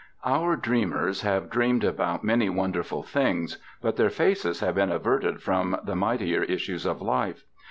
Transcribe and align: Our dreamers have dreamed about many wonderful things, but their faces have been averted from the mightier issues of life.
Our 0.25 0.55
dreamers 0.55 1.21
have 1.21 1.51
dreamed 1.51 1.83
about 1.83 2.23
many 2.23 2.49
wonderful 2.49 3.03
things, 3.03 3.59
but 3.83 3.97
their 3.97 4.09
faces 4.09 4.59
have 4.61 4.73
been 4.73 4.91
averted 4.91 5.43
from 5.43 5.77
the 5.83 5.95
mightier 5.95 6.41
issues 6.41 6.87
of 6.87 7.03
life. 7.03 7.45